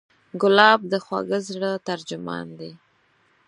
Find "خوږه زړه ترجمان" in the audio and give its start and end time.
1.05-2.47